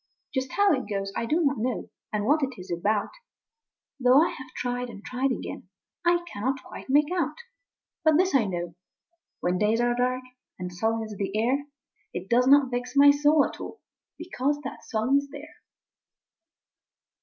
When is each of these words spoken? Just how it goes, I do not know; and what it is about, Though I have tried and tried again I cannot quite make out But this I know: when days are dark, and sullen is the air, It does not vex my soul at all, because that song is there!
Just 0.33 0.53
how 0.53 0.73
it 0.73 0.89
goes, 0.89 1.13
I 1.15 1.27
do 1.27 1.41
not 1.45 1.59
know; 1.59 1.91
and 2.11 2.25
what 2.25 2.41
it 2.41 2.57
is 2.57 2.71
about, 2.71 3.11
Though 3.99 4.17
I 4.25 4.29
have 4.31 4.49
tried 4.55 4.89
and 4.89 5.05
tried 5.05 5.31
again 5.31 5.69
I 6.03 6.25
cannot 6.25 6.63
quite 6.63 6.89
make 6.89 7.11
out 7.15 7.35
But 8.03 8.17
this 8.17 8.33
I 8.33 8.45
know: 8.47 8.73
when 9.41 9.59
days 9.59 9.79
are 9.79 9.93
dark, 9.93 10.23
and 10.57 10.73
sullen 10.73 11.03
is 11.03 11.15
the 11.17 11.37
air, 11.37 11.67
It 12.15 12.29
does 12.31 12.47
not 12.47 12.71
vex 12.71 12.95
my 12.95 13.11
soul 13.11 13.45
at 13.45 13.61
all, 13.61 13.79
because 14.17 14.59
that 14.63 14.83
song 14.83 15.17
is 15.19 15.29
there! 15.29 15.57